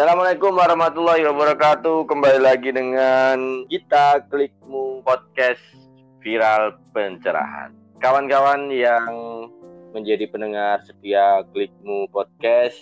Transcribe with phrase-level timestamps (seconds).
[0.00, 2.08] Assalamualaikum warahmatullahi wabarakatuh.
[2.08, 5.60] Kembali lagi dengan kita Klikmu Podcast
[6.24, 7.76] Viral Pencerahan.
[8.00, 9.04] Kawan-kawan yang
[9.92, 12.80] menjadi pendengar setia Klikmu Podcast,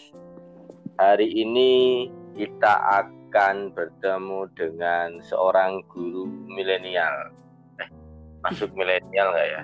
[0.95, 2.07] hari ini
[2.39, 7.35] kita akan bertemu dengan seorang guru milenial.
[7.83, 7.91] Eh,
[8.47, 9.63] masuk milenial nggak ya?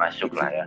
[0.00, 0.64] Masuk lah ya.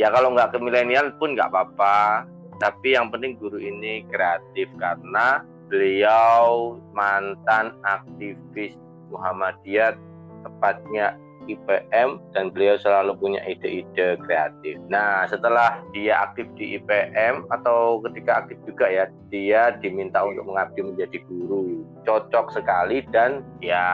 [0.00, 2.24] Ya kalau nggak ke milenial pun nggak apa-apa
[2.58, 8.76] tapi yang penting guru ini kreatif karena beliau mantan aktivis
[9.08, 9.96] Muhammadiyah
[10.44, 11.16] tepatnya
[11.50, 14.78] IPM dan beliau selalu punya ide-ide kreatif.
[14.86, 20.86] Nah, setelah dia aktif di IPM atau ketika aktif juga ya, dia diminta untuk mengabdi
[20.86, 21.82] menjadi guru.
[22.06, 23.86] Cocok sekali dan ya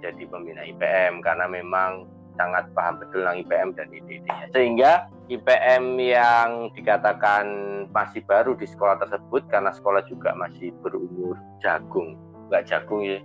[0.00, 2.08] jadi pembina IPM karena memang
[2.40, 4.46] sangat paham betul tentang IPM dan ide-idenya.
[4.56, 4.92] Sehingga
[5.28, 7.44] IPM yang dikatakan
[7.92, 12.16] masih baru di sekolah tersebut karena sekolah juga masih berumur jagung.
[12.48, 13.20] Enggak jagung ya,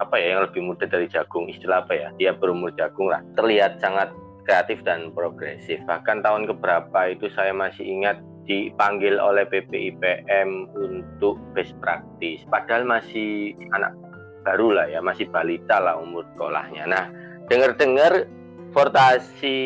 [0.00, 2.08] apa ya yang lebih muda dari jagung istilah apa ya?
[2.16, 3.20] Dia berumur jagung lah.
[3.36, 4.08] Terlihat sangat
[4.48, 5.78] kreatif dan progresif.
[5.84, 12.44] Bahkan tahun keberapa itu saya masih ingat dipanggil oleh PPIPM untuk best practice.
[12.48, 13.96] Padahal masih anak
[14.44, 16.84] baru lah ya masih balita lah umur sekolahnya.
[16.84, 17.04] Nah
[17.48, 18.28] dengar-dengar
[18.74, 19.58] transportasi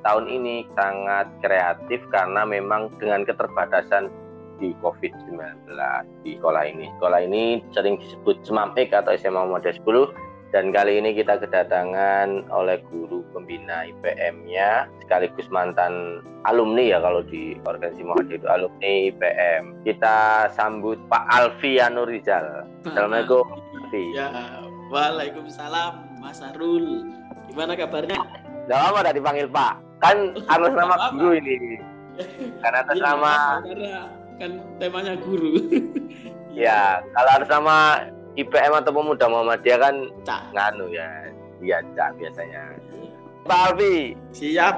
[0.00, 4.08] tahun ini sangat kreatif karena memang dengan keterbatasan
[4.56, 5.68] di COVID-19
[6.24, 6.88] di sekolah ini.
[6.96, 12.80] Sekolah ini sering disebut Semampik atau SMA Muhammadiyah 10 dan kali ini kita kedatangan oleh
[12.88, 19.84] guru pembina IPM-nya sekaligus mantan alumni ya kalau di organisasi Muhammadiyah itu alumni IPM.
[19.84, 22.64] Kita sambut Pak Alfi Anurizal.
[22.88, 23.44] Assalamualaikum.
[24.16, 27.17] Ya, Waalaikumsalam Mas Arul.
[27.48, 28.18] Gimana kabarnya?
[28.68, 29.72] Gak lama udah dipanggil Pak.
[29.98, 30.16] Kan
[30.50, 31.80] harus nama guru ini.
[32.60, 33.94] Karena atas iya, nama karena
[34.38, 35.50] kan temanya guru.
[36.54, 37.76] ya, kalau harus nama
[38.38, 40.42] IPM atau pemuda Muhammadiyah kan Cak.
[40.54, 41.08] nganu ya.
[41.58, 42.62] Iya, Cak biasanya.
[43.46, 44.14] Pak Alfi.
[44.30, 44.76] Siap.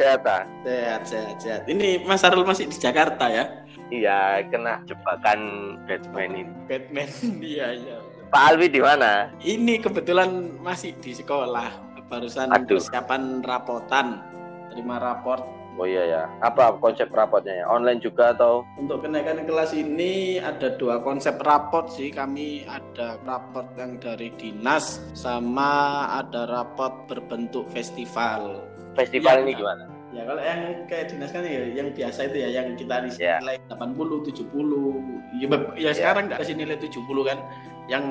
[0.00, 0.48] Sehat, ah?
[0.64, 1.62] Sehat, sehat, sehat.
[1.68, 3.44] Ini Mas Arul masih di Jakarta ya?
[3.92, 5.40] Iya, kena jebakan
[5.84, 6.42] Batman ini.
[6.64, 7.08] Batman,
[7.44, 7.96] iya, iya.
[8.32, 9.28] Pak Alfi di mana?
[9.44, 11.91] Ini kebetulan masih di sekolah.
[12.12, 12.76] Barusan Aduh.
[12.76, 14.20] persiapan rapotan.
[14.68, 16.22] Terima raport Oh iya ya.
[16.44, 17.66] Apa konsep rapotnya ya?
[17.66, 18.60] Online juga atau?
[18.76, 22.12] Untuk kenaikan kelas ini ada dua konsep raport sih.
[22.12, 28.60] Kami ada raport yang dari dinas sama ada raport berbentuk festival.
[28.92, 29.84] Festival Iya, ini gimana?
[30.12, 33.40] Ya kalau yang kayak dinas kan ya yang biasa itu ya yang kita di Ya.
[33.40, 35.00] nilai 80, 70.
[35.40, 35.48] Ya,
[35.80, 37.40] ya sekarang nggak kasih nilai 70 kan.
[37.88, 38.04] Yang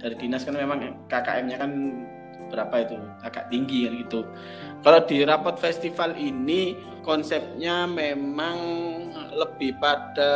[0.00, 1.70] dari dinas kan memang KKM-nya kan
[2.52, 4.20] berapa itu agak tinggi kan gitu.
[4.84, 8.58] Kalau di rapot festival ini konsepnya memang
[9.32, 10.32] lebih pada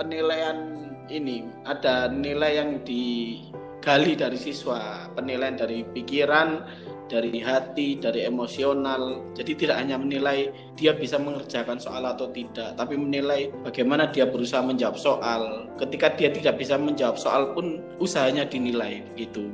[0.00, 6.64] penilaian ini ada nilai yang digali dari siswa, penilaian dari pikiran,
[7.08, 9.34] dari hati, dari emosional.
[9.36, 14.64] Jadi tidak hanya menilai dia bisa mengerjakan soal atau tidak, tapi menilai bagaimana dia berusaha
[14.64, 15.68] menjawab soal.
[15.76, 19.52] Ketika dia tidak bisa menjawab soal pun usahanya dinilai begitu.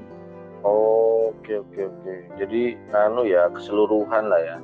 [1.51, 2.15] Oke oke oke.
[2.39, 4.59] Jadi anu ya keseluruhan lah ya.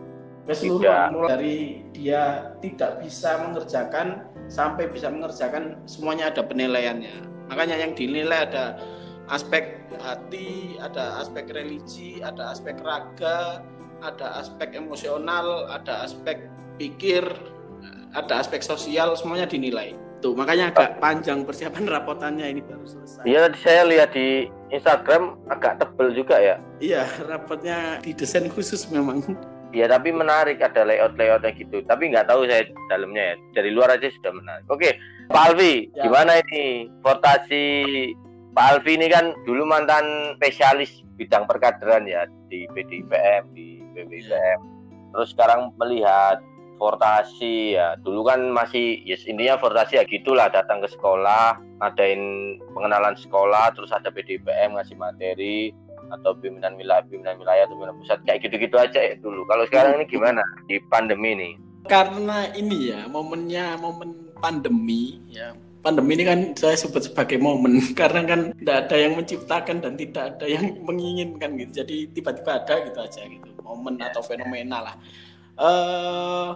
[0.46, 1.58] keseluruhan mulai dari
[1.90, 7.18] dia tidak bisa mengerjakan sampai bisa mengerjakan semuanya ada penilaiannya
[7.50, 8.78] makanya yang dinilai ada
[9.26, 13.58] aspek hati ada aspek religi ada aspek raga
[14.06, 16.46] ada aspek emosional ada aspek
[16.78, 17.26] pikir
[18.14, 23.46] ada aspek sosial semuanya dinilai tuh makanya agak panjang persiapan rapotannya ini baru selesai Iya
[23.46, 26.58] tadi saya lihat di Instagram agak tebel juga ya.
[26.82, 29.22] iya rapotnya didesain khusus memang
[29.70, 31.84] Iya tapi menarik ada layout-layoutnya gitu.
[31.84, 33.60] Tapi nggak tahu saya dalamnya ya.
[33.60, 34.64] Dari luar aja sudah menarik.
[34.72, 34.94] Oke,
[35.28, 36.06] Pak Alfi, Ya.
[36.06, 37.64] gimana ini votasi
[38.56, 44.60] Pak Alfi ini kan dulu mantan spesialis bidang perkaderan ya di PDIPM, di BBIPM.
[45.12, 46.40] Terus sekarang melihat
[46.76, 47.96] fortasi ya.
[48.00, 53.92] Dulu kan masih yes intinya fortasi ya gitulah datang ke sekolah ngadain pengenalan sekolah terus
[53.92, 55.72] ada PDIPM ngasih materi
[56.08, 59.42] atau pimpinan wilayah pimpinan wilayah atau pimpinan pusat kayak gitu-gitu aja ya dulu.
[59.48, 61.50] Kalau sekarang ini gimana di pandemi ini?
[61.86, 65.54] Karena ini ya momennya momen pandemi ya.
[65.82, 70.34] Pandemi ini kan saya sebut sebagai momen karena kan tidak ada yang menciptakan dan tidak
[70.34, 71.82] ada yang menginginkan gitu.
[71.82, 74.94] Jadi tiba-tiba ada gitu aja gitu momen atau fenomena lah
[75.56, 76.48] eh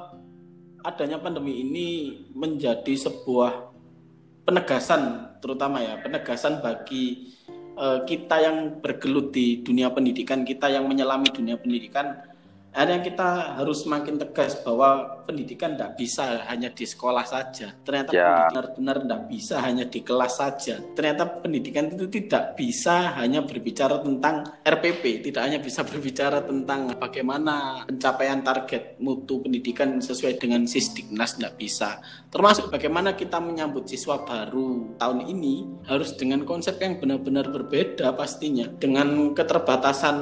[0.85, 1.89] adanya pandemi ini
[2.33, 3.69] menjadi sebuah
[4.49, 7.37] penegasan terutama ya penegasan bagi
[7.77, 12.17] eh, kita yang bergelut di dunia pendidikan kita yang menyelami dunia pendidikan.
[12.71, 17.71] Akhirnya kita harus semakin tegas bahwa pendidikan tidak bisa hanya di sekolah saja.
[17.87, 18.51] Ternyata Ya.
[18.51, 20.83] benar-benar tidak bisa hanya di kelas saja.
[20.99, 27.87] Ternyata pendidikan itu tidak bisa hanya berbicara tentang RPP, tidak hanya bisa berbicara tentang bagaimana
[27.87, 32.03] pencapaian target mutu pendidikan sesuai dengan Sisdiknas tidak bisa.
[32.31, 38.67] Termasuk bagaimana kita menyambut siswa baru tahun ini harus dengan konsep yang benar-benar berbeda pastinya.
[38.79, 40.19] Dengan keterbatasan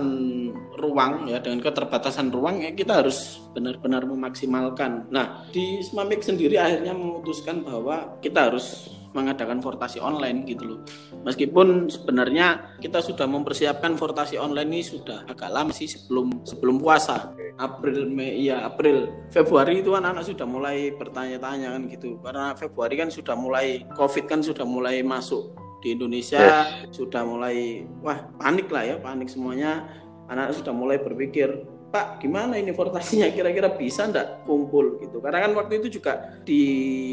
[0.78, 4.97] ruang ya, dengan keterbatasan ruang ya kita harus benar-benar memaksimalkan.
[5.08, 10.80] Nah, di Smamik sendiri akhirnya memutuskan bahwa kita harus mengadakan fortasi online gitu loh.
[11.24, 17.32] Meskipun sebenarnya kita sudah mempersiapkan fortasi online ini sudah agak lama sih sebelum sebelum puasa.
[17.58, 22.22] April, Mei, ya April, Februari itu anak-anak sudah mulai bertanya-tanya kan gitu.
[22.22, 28.30] Karena Februari kan sudah mulai Covid kan sudah mulai masuk di Indonesia, sudah mulai wah
[28.38, 29.90] panik lah ya, panik semuanya.
[30.30, 31.48] Anak-anak sudah mulai berpikir
[31.88, 33.32] Pak, gimana ini fortasinya?
[33.32, 35.24] Kira-kira bisa ndak kumpul gitu?
[35.24, 36.60] Karena kan waktu itu juga di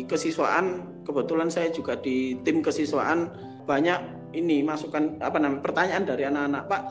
[0.04, 3.31] kesiswaan, kebetulan saya juga di tim kesiswaan
[3.63, 6.81] banyak ini masukan apa namanya pertanyaan dari anak-anak Pak,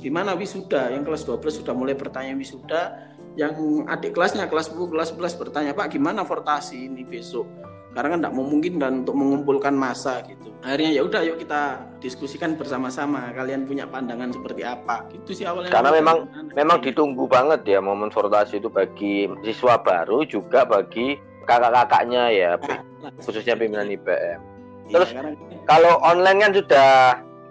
[0.00, 0.88] gimana wisuda?
[0.88, 2.96] Yang kelas 12 sudah mulai bertanya wisuda,
[3.36, 3.52] yang
[3.84, 7.44] adik kelasnya kelas 10, kelas 11 bertanya Pak, gimana fortasi ini besok?
[7.88, 10.52] Karena kan tidak memungkinkan untuk mengumpulkan masa gitu.
[10.60, 11.62] Akhirnya ya udah yuk kita
[11.98, 13.32] diskusikan bersama-sama.
[13.32, 15.08] Kalian punya pandangan seperti apa?
[15.10, 15.72] Gitu sih awalnya.
[15.72, 16.54] Karena memang Anak-anak.
[16.54, 22.76] memang ditunggu banget ya momen fortasi itu bagi siswa baru juga bagi kakak-kakaknya ya, P-
[22.98, 24.40] Nah, khususnya pimpinan IPM.
[24.84, 25.30] Iya, Terus karena
[25.64, 26.90] Kalau online kan sudah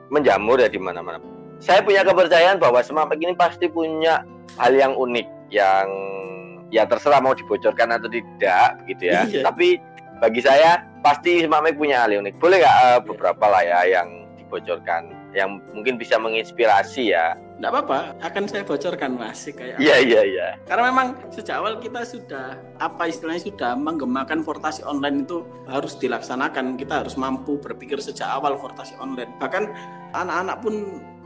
[0.09, 1.23] menjamur ya di mana-mana.
[1.57, 4.21] Saya punya kepercayaan bahwa Semapek ini pasti punya
[4.55, 5.87] hal yang unik yang
[6.67, 9.23] ya terserah mau dibocorkan atau tidak begitu ya.
[9.23, 9.41] Iya.
[9.41, 9.79] Tapi
[10.17, 12.35] bagi saya pasti Semapek punya hal unik.
[12.41, 17.37] Boleh nggak eh, beberapa lah ya yang dibocorkan yang mungkin bisa menginspirasi ya.
[17.57, 20.47] Enggak apa-apa, akan saya bocorkan Mas kayak Iya iya iya.
[20.69, 26.77] Karena memang sejak awal kita sudah apa istilahnya sudah menggemakan fortasi online itu harus dilaksanakan.
[26.77, 29.33] Kita harus mampu berpikir sejak awal fortasi online.
[29.41, 29.63] Bahkan
[30.13, 30.73] anak-anak pun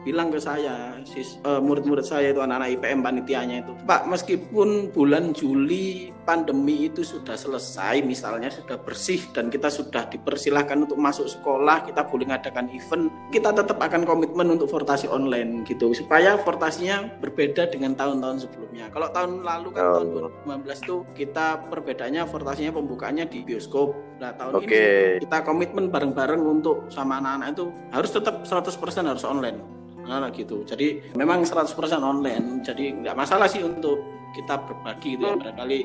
[0.01, 5.31] bilang ke saya, sis, eh, murid-murid saya itu anak-anak IPM panitianya itu, Pak meskipun bulan
[5.31, 11.85] Juli pandemi itu sudah selesai, misalnya sudah bersih dan kita sudah dipersilahkan untuk masuk sekolah,
[11.85, 17.69] kita boleh ngadakan event, kita tetap akan komitmen untuk fortasi online gitu, supaya fortasinya berbeda
[17.69, 18.89] dengan tahun-tahun sebelumnya.
[18.89, 19.93] Kalau tahun lalu kan Oh.
[19.97, 20.07] tahun
[20.45, 23.93] 2019 itu kita perbedaannya fortasinya pembukaannya di bioskop.
[24.21, 24.69] Nah tahun Oke.
[24.69, 29.57] ini kita komitmen bareng-bareng untuk sama anak-anak itu harus tetap 100% harus online.
[30.05, 30.63] Nah, gitu.
[30.65, 32.65] Jadi memang 100% online.
[32.65, 34.01] Jadi nggak masalah sih untuk
[34.33, 35.35] kita berbagi gitu ya.
[35.37, 35.79] Barangkali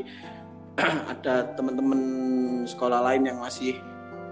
[1.12, 2.00] ada teman-teman
[2.68, 3.76] sekolah lain yang masih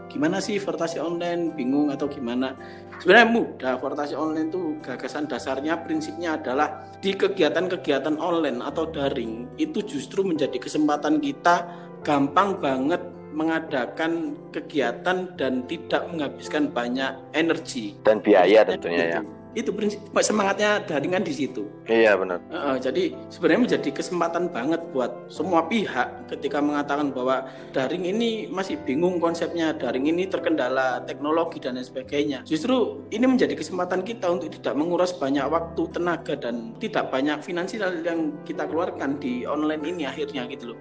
[0.09, 2.55] gimana sih fortasi online bingung atau gimana
[3.01, 9.83] sebenarnya mudah fortasi online itu gagasan dasarnya prinsipnya adalah di kegiatan-kegiatan online atau daring itu
[9.83, 11.67] justru menjadi kesempatan kita
[12.05, 13.01] gampang banget
[13.35, 19.21] mengadakan kegiatan dan tidak menghabiskan banyak energi Dan biaya tentunya ya.
[19.55, 22.41] Itu, prinsip semangatnya daringan di situ Iya benar.
[22.49, 27.45] Heeh, jadi sebenarnya menjadi kesempatan banget buat semua pihak ketika mengatakan bahwa
[27.77, 32.41] daring ini masih bingung konsepnya, daring ini terkendala teknologi dan lain sebagainya.
[32.49, 37.93] Justru ini menjadi kesempatan kita untuk tidak menguras banyak waktu, tenaga dan tidak banyak finansial
[38.01, 40.79] yang kita keluarkan di online ini akhirnya gitu loh.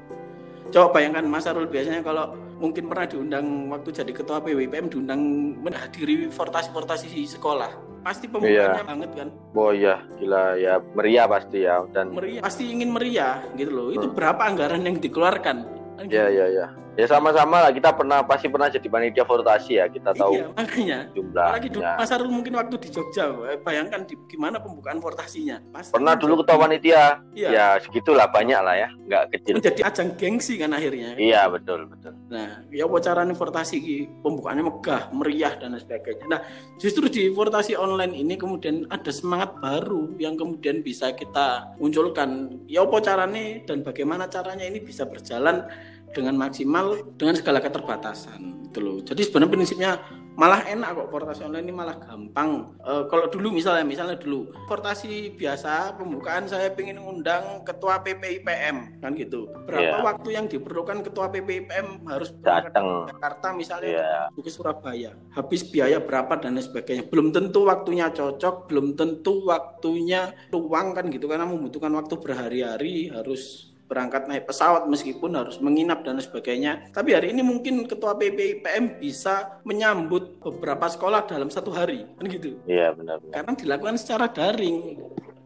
[0.72, 5.19] Coba bayangkan Mas Arul biasanya kalau mungkin pernah diundang waktu jadi ketua PWPM diundang
[5.59, 7.92] menghadiri fortasi-fortasi di sekolah.
[8.04, 12.92] Pasti pembukaannya banget kan Oh iya, gila ya meriah pasti ya dan meriah pasti ingin
[12.92, 14.16] meriah gitu loh itu Hmm.
[14.16, 15.57] berapa anggaran yang dikeluarkan
[15.99, 16.68] Kan ya gitu.
[16.94, 19.85] Ya sama-sama lah kita pernah pasti pernah jadi panitia fortasi ya.
[19.90, 22.00] Kita tahu iya makanya apalagi dulu jumlahnya.
[22.00, 26.42] Mas Arul mungkin waktu di Jogja eh, bayangkan di, gimana pembukaan fortasinya Pasti Pernah dulu
[26.42, 27.04] ketua panitia.
[27.33, 29.54] iya, Ya segitulah banyak lah ya, nggak kecil.
[29.59, 32.14] menjadi ajang gengsi kan akhirnya Iya betul betul.
[32.30, 36.26] Nah, ya caranya fortasi ki, pembukaannya megah, meriah dan sebagainya.
[36.26, 36.40] Nah,
[36.80, 42.64] justru di fortasi online ini kemudian ada semangat baru yang kemudian bisa kita munculkan.
[42.66, 45.68] Ya apa caranya dan bagaimana caranya ini bisa berjalan
[46.14, 48.98] dengan maksimal dengan segala keterbatasan gitu loh.
[49.06, 49.92] Jadi sebenarnya prinsipnya
[50.34, 52.74] malah enak kok fortasi online ini malah gampang.
[52.82, 59.14] Eh, kalau dulu misalnya misalnya dulu fortasi biasa pembukaan saya ingin undang ketua PPIPM kan
[59.14, 59.46] gitu.
[59.70, 60.02] Berapa Iya.
[60.02, 63.06] waktu yang diperlukan ketua PPIPM harus Datang.
[63.06, 64.12] ke Jakarta misalnya Iya.
[64.34, 65.14] ke Surabaya.
[65.38, 67.06] Habis biaya berapa dan lain sebagainya.
[67.14, 73.72] Belum tentu waktunya cocok, belum tentu waktunya luang kan gitu karena membutuhkan waktu berhari-hari harus
[73.94, 76.90] berangkat naik pesawat meskipun harus menginap dan sebagainya.
[76.90, 82.57] Tapi hari ini mungkin ketua PPIPM bisa menyambut beberapa sekolah dalam satu hari kan gitu
[82.66, 83.33] Iya benar benar.
[83.38, 84.97] karena dilakukan secara daring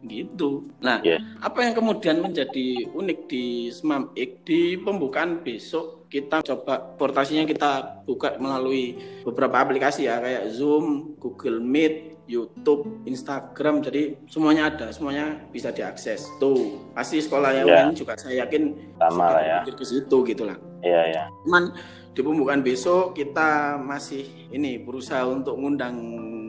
[0.08, 0.72] gitu.
[0.80, 1.20] Nah, Yeah.
[1.44, 8.00] apa yang kemudian menjadi unik di Smam X di pembukaan besok kita coba portasinya kita
[8.08, 13.80] buka melalui beberapa aplikasi ya kayak Zoom, Google Meet, YouTube, Instagram.
[13.82, 16.28] Jadi semuanya ada, semuanya bisa diakses.
[16.36, 17.74] Tuh, pasti sekolah yang Ya.
[17.88, 19.58] lain juga saya yakin Sama lah ya.
[19.64, 20.60] ke situ gitu lah.
[20.84, 21.24] Iya, iya.
[21.42, 21.72] Cuman
[22.12, 25.96] di pembukaan besok kita masih ini berusaha untuk mengundang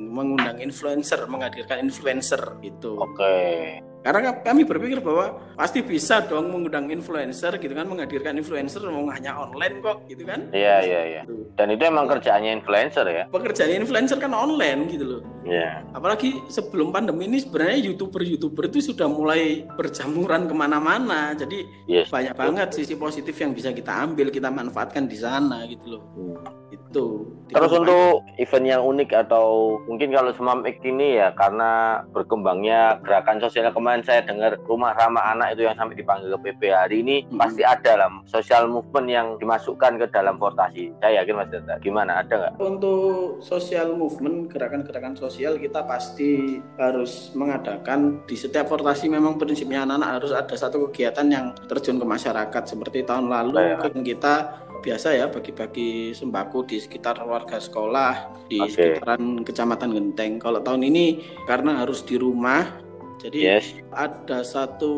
[0.09, 2.99] mengundang influencer, menghadirkan influencer gitu.
[2.99, 3.79] Oke.
[3.99, 9.35] Karena kami berpikir bahwa pasti bisa dong mengundang influencer gitu kan, menghadirkan influencer mau hanya
[9.35, 10.47] online kok gitu kan.
[10.55, 11.21] Iya, iya, iya.
[11.27, 11.51] Tuh.
[11.59, 13.23] Dan itu emang kerjaannya influencer ya?
[13.27, 15.21] Pekerjaan influencer kan online gitu loh.
[15.43, 15.83] Iya.
[15.91, 21.35] Apalagi sebelum pandemi ini sebenarnya youtuber-youtuber itu sudah mulai berjamuran ke mana-mana.
[21.35, 22.07] Jadi Yes.
[22.07, 26.01] banyak banget sisi positif yang bisa kita ambil, kita manfaatkan di sana gitu loh.
[26.15, 26.59] Hmm.
[26.69, 27.35] Itu.
[27.49, 33.73] Terus untuk event yang unik atau mungkin kalau Semam ini ya karena berkembangnya gerakan sosial
[33.89, 37.41] kemarin saya dengar rumah ramah anak itu yang sampai dipanggil ke PP hari ini Hmm.
[37.41, 40.93] pasti ada lah social movement yang dimasukkan ke dalam portasi.
[41.01, 41.81] Saya yakin Mas Data.
[41.81, 42.21] Gimana?
[42.21, 42.53] Ada nggak?
[42.61, 50.21] Untuk social movement, gerakan-gerakan sosial kita pasti harus mengadakan di setiap portasi memang prinsipnya anak-anak
[50.21, 54.33] harus ada satu kegiatan yang terjun ke masyarakat seperti tahun lalu kan kita
[54.79, 58.69] biasa ya bagi-bagi sembako di sekitar warga sekolah di Oke.
[58.71, 60.37] sekitaran kecamatan Genteng.
[60.37, 62.88] Kalau tahun ini karena harus di rumah
[63.19, 63.75] jadi Yes.
[63.91, 64.93] ada satu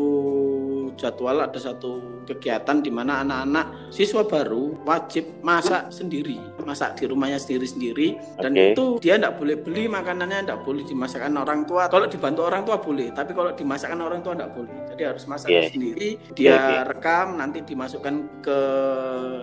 [0.94, 7.42] jadwal, ada satu kegiatan di mana anak-anak siswa baru wajib masak sendiri, masak di rumahnya
[7.42, 8.64] sendiri-sendiri dan Oke.
[8.72, 11.90] itu dia tidak boleh beli makanannya, tidak boleh dimasakkan orang tua.
[11.90, 14.76] Kalau dibantu orang tua boleh, tapi kalau dimasakkan orang tua tidak boleh.
[14.94, 15.70] Jadi harus masak Oke.
[15.74, 16.08] sendiri.
[16.38, 16.76] Dia Oke.
[16.94, 18.14] rekam, nanti dimasukkan
[18.44, 18.60] ke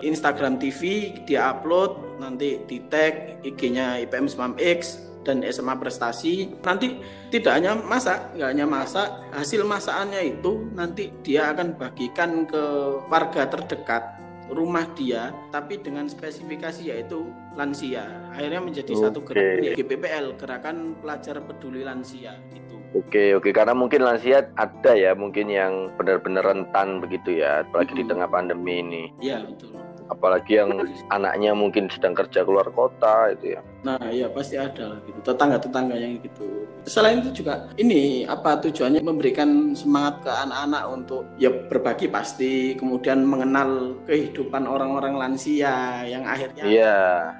[0.06, 6.48] Instagram TV, dia upload, nanti di tag IG-nya IPM Smam X dan SMA Prestasi.
[6.64, 12.62] Nanti tidak hanya masak, nggak hanya masak, hasil masakannya itu nanti dia akan bagikan ke
[13.08, 18.06] warga terdekat rumah dia, tapi dengan spesifikasi yaitu lansia.
[18.34, 19.32] Akhirnya menjadi satu Oke.
[19.32, 22.76] gerakan ya, GPPL, Gerakan Pelajar Peduli Lansia gitu.
[22.90, 23.54] Oke, oke.
[23.54, 28.10] Karena mungkin lansia ada ya, mungkin yang benar-benar rentan begitu ya, apalagi di Mm-mm.
[28.10, 29.02] tengah pandemi ini.
[29.22, 29.78] Iya betul.
[30.10, 30.74] Apalagi yang
[31.14, 33.62] anaknya mungkin sedang kerja keluar kota itu ya.
[33.80, 35.18] Nah, iya pasti ada lah gitu.
[35.24, 36.68] Tetangga-tetangga yang gitu.
[36.84, 43.24] Selain itu juga ini apa tujuannya memberikan semangat ke anak-anak untuk ya berbagi pasti, kemudian
[43.24, 46.96] mengenal kehidupan orang-orang lansia yang akhirnya Iya.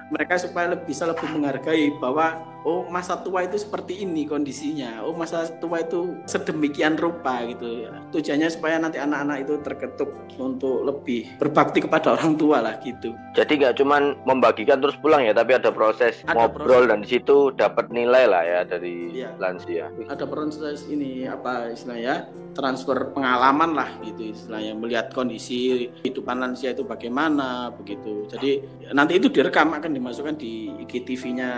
[0.09, 5.01] mereka supaya lebih bisa lebih menghargai bahwa oh masa tua itu seperti ini kondisinya.
[5.05, 7.89] Oh masa tua itu sedemikian rupa gitu.
[8.13, 13.13] Tujuannya supaya nanti anak-anak itu terketuk untuk lebih berbakti kepada orang tua lah gitu.
[13.33, 17.51] Jadi nggak cuman membagikan terus pulang ya, tapi ada proses Ada ngobrol dan di situ
[17.51, 19.35] dapat nilai lah ya dari Iya.
[19.37, 19.91] lansia.
[20.05, 26.83] ada proses ini apa istilahnya transfer pengalaman lah gitu istilahnya melihat kondisi kehidupan lansia itu
[26.83, 31.51] bagaimana begitu jadi nanti itu direkam akan dimasukkan di IGTV-nya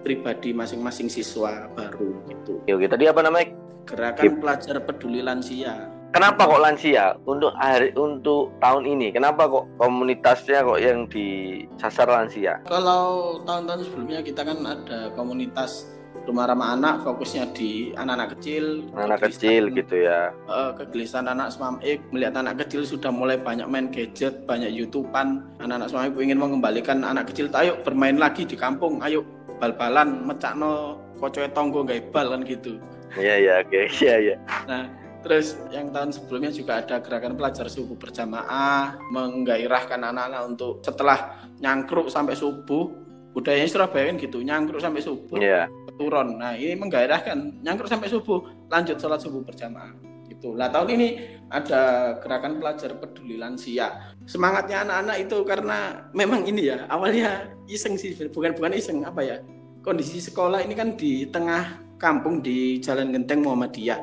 [0.00, 2.86] pribadi masing-masing siswa baru gitu Oke, oke.
[2.88, 3.48] Tadi apa namanya?
[3.80, 9.14] gerakan pelajar peduli lansia Kenapa kok lansia untuk hari untuk tahun ini?
[9.14, 12.58] Kenapa kok komunitasnya kok yang disasar lansia?
[12.66, 15.86] kalau tahun-tahun sebelumnya kita kan ada komunitas
[16.26, 20.34] rumah ramah anak fokusnya di anak-anak kecil Anak kecil gitu ya.
[20.50, 25.46] Eh, kegelisahan anak Smam X melihat anak kecil sudah mulai banyak main gadget, banyak YouTubean.
[25.62, 29.22] Anak-anak Smam X ingin mengembalikan anak kecil, ayo bermain lagi di kampung, ayo
[29.62, 32.82] bal-balan, mecakno kocoe tonggo nggak bal kan gitu.
[33.14, 33.80] Iya iya oke.
[34.02, 34.36] Iya iya.
[34.66, 34.82] Nah,
[35.20, 42.08] terus yang tahun sebelumnya juga ada gerakan pelajar subuh berjamaah, menggairahkan anak-anak untuk setelah nyangkruk
[42.08, 42.88] sampai subuh,
[43.36, 45.70] budayanya Surabaya kan gitu, nyangkruk sampai subuh, Iya.
[46.00, 46.40] turun.
[46.40, 49.92] Nah, ini menggairahkan nyangkruk sampai subuh, lanjut sholat subuh berjamaah.
[50.26, 50.56] Gitu.
[50.56, 51.08] Nah, tahun ini
[51.52, 54.16] ada gerakan pelajar peduli lansia.
[54.24, 59.36] Semangatnya anak-anak itu karena memang ini ya, awalnya iseng sih, bukan bukan iseng apa ya?
[59.84, 64.00] Kondisi sekolah ini kan di tengah kampung di Jalan Genteng Muhammadiyah.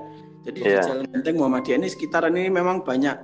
[0.47, 0.79] Jadi di Iya.
[0.79, 3.17] Jalan Genteng Muhammadiyah ini sekitaran ini memang banyak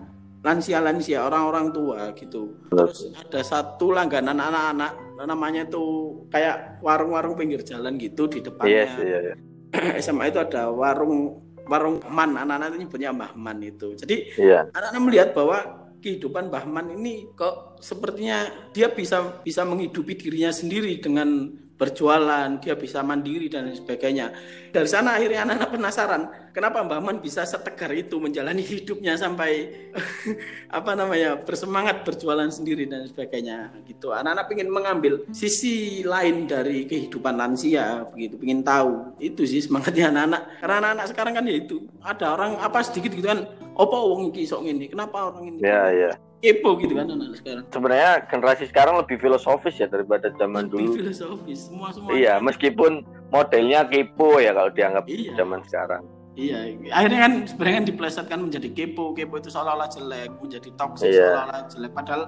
[0.43, 2.59] lansia-lansia orang-orang tua gitu.
[2.67, 4.91] Terus ada satu langganan anak-anak
[5.23, 8.83] namanya tuh kayak warung-warung pinggir jalan gitu di depannya.
[8.83, 9.35] Yes iya iya.
[10.03, 13.95] SMA itu ada warung warung man anak-anak itu nyebutnya Mbah Man itu.
[13.95, 14.67] Jadi Iya.
[14.75, 15.57] anak-anak melihat bahwa
[16.03, 18.43] kehidupan Mbah Man ini kok sepertinya
[18.75, 24.31] dia bisa bisa menghidupi dirinya sendiri dengan berjualan, dia bisa mandiri dan sebagainya.
[24.69, 26.21] Dari sana akhirnya anak-anak penasaran,
[26.53, 29.73] kenapa Mbak Man bisa setegar itu menjalani hidupnya sampai
[30.77, 34.13] apa namanya bersemangat berjualan sendiri dan sebagainya gitu.
[34.13, 39.17] Anak-anak ingin mengambil sisi lain dari kehidupan lansia begitu, ingin tahu.
[39.17, 40.41] Itu sih semangatnya anak-anak.
[40.61, 44.45] Karena anak-anak sekarang kan ya itu ada orang apa sedikit gitu kan, opo wong iki
[44.45, 45.59] sok ini, kenapa orang ini?
[45.65, 47.63] Ya, ya kepo gitu kan anak sekarang.
[47.71, 50.93] Sebenarnya generasi sekarang lebih filosofis ya daripada zaman lebih dulu.
[50.99, 52.11] filosofis, semua semua.
[52.11, 55.31] Iya, meskipun modelnya kepo ya kalau dianggap iya.
[55.39, 56.03] zaman sekarang.
[56.33, 61.31] Iya, akhirnya kan sebenarnya kan diplesetkan menjadi kepo, kepo itu seolah-olah jelek, menjadi toxic iya.
[61.31, 61.91] seolah-olah jelek.
[61.95, 62.23] Padahal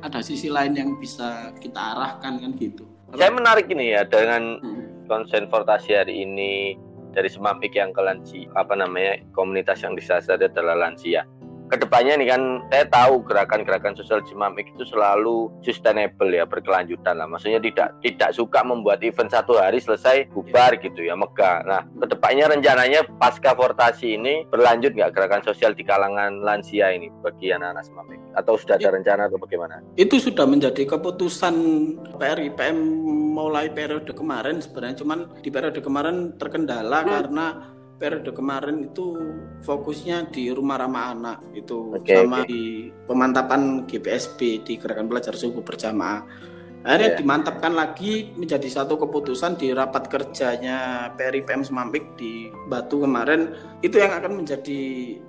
[0.00, 2.88] ada sisi lain yang bisa kita arahkan kan gitu.
[3.12, 5.10] Saya menarik ini ya dengan hmm.
[5.10, 6.78] konsentrasi hari ini
[7.12, 11.26] dari Semapik yang ke lansia, apa namanya komunitas yang disasar adalah lansia
[11.68, 17.28] ke depannya nih kan saya tahu gerakan-gerakan sosial Cimamik itu selalu sustainable ya berkelanjutan lah
[17.28, 20.82] maksudnya tidak tidak suka membuat event satu hari selesai bubar yeah.
[20.82, 25.84] gitu ya megah nah ke depannya rencananya pasca fortasi ini berlanjut nggak gerakan sosial di
[25.84, 28.94] kalangan lansia ini bagi anak-anak Cimamik atau sudah ada ya.
[28.94, 31.54] rencana atau bagaimana itu sudah menjadi keputusan
[32.16, 32.76] PRIPM
[33.36, 37.08] mulai periode kemarin sebenarnya cuman di periode kemarin terkendala hmm.
[37.12, 37.46] karena
[37.98, 39.18] periode kemarin itu
[39.66, 42.48] fokusnya di rumah ramah anak itu okay, sama okay.
[42.48, 42.62] di
[43.04, 46.22] pemantapan GPSB di gerakan belajar subuh berjamaah
[46.86, 47.18] akhirnya yeah.
[47.18, 53.50] dimantapkan lagi menjadi satu keputusan di rapat kerjanya PRIPM Semampik di Batu kemarin
[53.82, 54.80] itu yang akan menjadi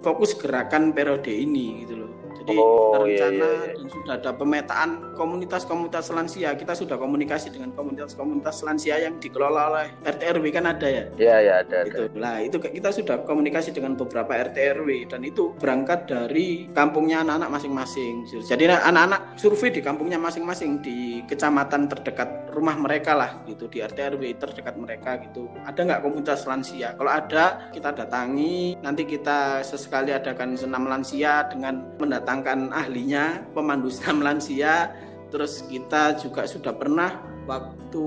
[0.06, 2.19] fokus gerakan periode ini gitu loh
[2.50, 3.74] jadi oh, rencana iya, iya, iya.
[3.78, 6.50] dan sudah ada pemetaan komunitas-komunitas lansia.
[6.58, 11.04] Kita sudah komunikasi dengan komunitas-komunitas lansia yang dikelola oleh RT RW kan ada ya?
[11.16, 11.78] Iya, iya ada.
[11.86, 12.10] Itu.
[12.18, 17.60] Nah, itu kita sudah komunikasi dengan beberapa RT RW dan itu berangkat dari kampungnya anak-anak
[17.60, 18.26] masing-masing.
[18.48, 24.18] Jadi anak-anak survei di kampungnya masing-masing di kecamatan terdekat rumah mereka lah gitu di RT
[24.18, 25.52] RW terdekat mereka gitu.
[25.68, 26.98] Ada nggak komunitas lansia?
[26.98, 28.80] Kalau ada, kita datangi.
[28.82, 34.96] Nanti kita sesekali adakan senam lansia dengan mendatang mendatangkan ahlinya, pemandu senam lansia.
[35.30, 38.06] Terus kita juga sudah pernah waktu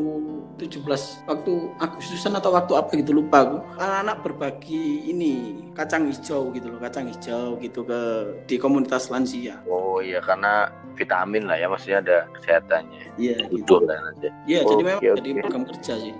[0.58, 3.58] 17 waktu Agustusan atau waktu apa gitu lupa aku.
[3.78, 8.00] Anak-anak berbagi ini kacang hijau gitu loh, kacang hijau gitu ke
[8.50, 9.62] di komunitas lansia.
[9.70, 13.02] Oh iya karena vitamin lah ya maksudnya ada kesehatannya.
[13.18, 13.86] Iya, gitu.
[14.50, 16.14] Iya, oh, jadi memang okay, jadi program kerja sih.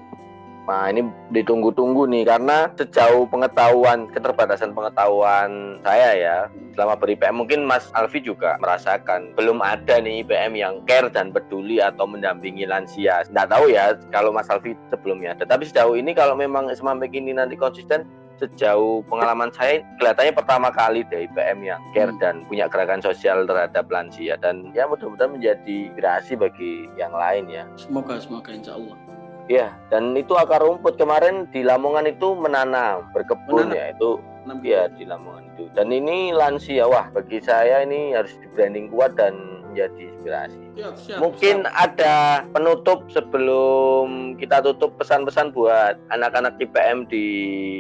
[0.67, 1.03] Nah ini
[1.35, 6.37] ditunggu-tunggu nih karena sejauh pengetahuan keterbatasan pengetahuan saya ya
[6.79, 11.35] selama ber IPM mungkin Mas Alfi juga merasakan belum ada nih IPM yang care dan
[11.35, 13.27] peduli atau mendampingi lansia.
[13.35, 15.45] Nggak tahu ya kalau Mas Alfi sebelumnya ada.
[15.45, 18.07] Tapi sejauh ini kalau memang sampai ini nanti konsisten
[18.43, 22.19] sejauh pengalaman saya kelihatannya pertama kali deh IPM yang care hmm.
[22.19, 27.65] dan punya gerakan sosial terhadap lansia dan ya mudah-mudahan menjadi inspirasi bagi yang lain ya.
[27.79, 29.12] Semoga semoga insya Allah.
[29.51, 33.75] Ya, dan itu akar rumput kemarin di Lamongan itu menanam, berkebun menanam.
[33.75, 34.11] ya itu
[34.63, 35.65] ya di Lamongan itu.
[35.75, 39.35] Dan ini lansia, wah bagi saya ini harus di branding kuat dan
[39.73, 40.61] menjadi inspirasi.
[40.77, 41.73] Siap, siap, Mungkin siap.
[41.73, 42.15] ada
[42.53, 47.27] penutup sebelum kita tutup pesan-pesan buat anak-anak IPM di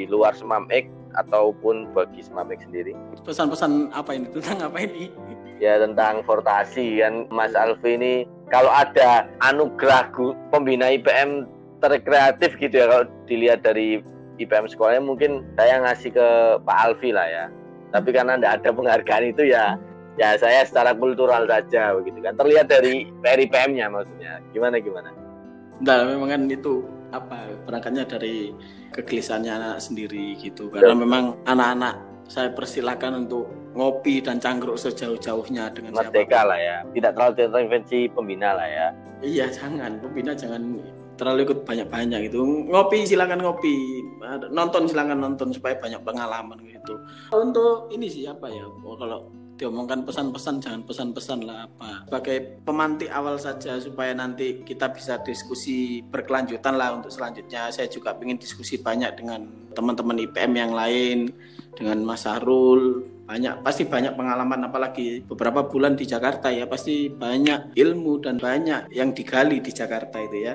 [0.08, 0.88] luar Semamik
[1.20, 2.96] ataupun bagi Semamik sendiri.
[3.22, 5.12] Pesan-pesan apa ini tentang apa ini?
[5.60, 10.10] Ya tentang fortasi kan Mas Alfi ini kalau ada anugerah
[10.50, 11.46] pembina IPM
[11.82, 13.98] terkreatif gitu ya kalau dilihat dari
[14.38, 16.28] IPM sekolahnya mungkin saya ngasih ke
[16.62, 17.44] Pak Alfi lah ya.
[17.92, 19.76] Tapi karena tidak ada penghargaan itu ya
[20.16, 22.38] ya saya secara kultural saja begitu kan.
[22.38, 24.40] Terlihat dari IPM-nya maksudnya.
[24.54, 25.10] Gimana gimana?
[25.82, 28.54] Nah, memang kan itu apa berangkatnya dari
[28.94, 30.70] kegelisahannya anak sendiri gitu.
[30.70, 30.98] Karena ya.
[30.98, 31.94] memang anak-anak
[32.30, 36.76] saya persilakan untuk ngopi dan cangkruk sejauh-jauhnya dengan Merdeka lah ya.
[36.92, 38.86] Tidak terlalu intervensi pembina lah ya.
[39.20, 40.00] Iya jangan.
[40.00, 40.60] Pembina jangan
[41.22, 42.42] terlalu ikut banyak-banyak gitu.
[42.42, 44.02] Ngopi silakan ngopi.
[44.50, 46.98] Nonton silakan nonton supaya banyak pengalaman gitu.
[47.30, 52.10] Untuk ini sih apa ya oh, kalau diomongkan pesan-pesan jangan pesan-pesan lah apa.
[52.10, 57.70] Sebagai pemantik awal saja supaya nanti kita bisa diskusi berkelanjutan lah untuk selanjutnya.
[57.70, 59.46] Saya juga ingin diskusi banyak dengan
[59.78, 61.30] teman-teman IPM yang lain
[61.76, 67.72] dengan Mas Sarul banyak pasti banyak pengalaman apalagi beberapa bulan di Jakarta ya pasti banyak
[67.72, 70.54] ilmu dan banyak yang digali di Jakarta itu ya.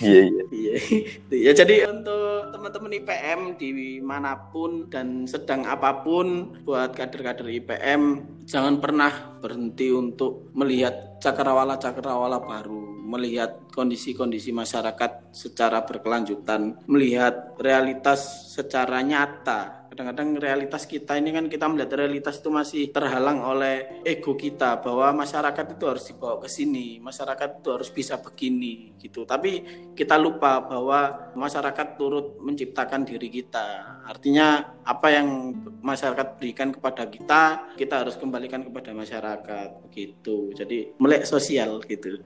[0.00, 0.40] Iya iya.
[1.34, 1.52] Iya ya.
[1.52, 8.02] Jadi untuk teman-teman IPM di mana pun dan sedang apa pun buat kader-kader IPM
[8.48, 9.12] jangan pernah
[9.44, 19.83] berhenti untuk melihat cakrawala cakrawala baru melihat kondisi-kondisi masyarakat secara berkelanjutan melihat realitas secara nyata
[19.94, 25.22] kadang-kadang realitas kita ini kan kita melihat realitas itu masih terhalang oleh ego kita bahwa
[25.22, 29.22] masyarakat itu harus dibawa ke sini masyarakat itu harus bisa begini gitu.
[29.22, 29.62] Tapi
[29.94, 34.02] kita lupa bahwa masyarakat turut menciptakan diri kita.
[34.02, 40.50] Artinya apa yang masyarakat berikan kepada kita kita harus kembalikan kepada masyarakat begitu.
[40.58, 42.18] Jadi melek sosial gitu.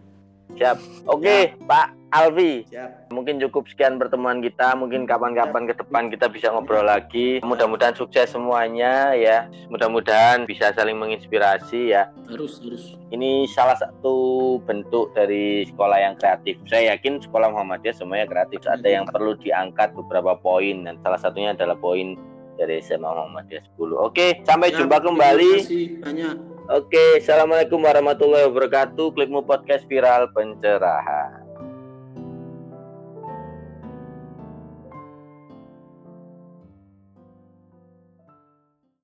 [0.56, 1.04] Siap.
[1.04, 1.66] Oke, ya.
[1.68, 2.64] Pak Alvi.
[2.72, 3.12] Siap.
[3.12, 4.72] Mungkin cukup sekian pertemuan kita.
[4.72, 7.40] Mungkin kapan-kapan ke depan kita bisa ngobrol lagi.
[7.44, 9.44] Mudah-mudahan sukses semuanya ya.
[9.68, 12.08] Mudah-mudahan bisa saling menginspirasi ya.
[12.32, 12.96] Harus, harus.
[13.12, 16.56] Ini salah satu bentuk dari sekolah yang kreatif.
[16.64, 18.64] Saya yakin sekolah Muhammadiyah semuanya kreatif.
[18.64, 22.16] Ada yang perlu diangkat beberapa poin dan salah satunya adalah poin
[22.56, 23.94] dari SMA Muhammadiyah 10.
[24.00, 25.50] Oke, sampai ya, jumpa kembali.
[25.60, 26.34] Terima kasih banyak.
[26.68, 29.16] Oke, assalamualaikum warahmatullahi wabarakatuh.
[29.16, 31.47] Klikmu podcast viral pencerahan.